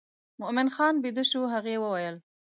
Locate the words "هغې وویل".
1.53-2.15